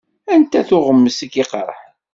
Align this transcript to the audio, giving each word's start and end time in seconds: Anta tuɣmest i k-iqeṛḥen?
Anta 0.33 0.61
tuɣmest 0.69 1.19
i 1.25 1.27
k-iqeṛḥen? 1.33 1.93